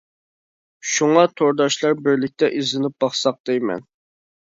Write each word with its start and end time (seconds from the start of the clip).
شۇڭا 0.91 1.25
تورداشلار 1.41 1.93
بىرلىكتە 2.07 2.49
ئىزدىنىپ 2.61 2.97
باقساق 3.05 3.39
دەيمەن. 3.51 3.85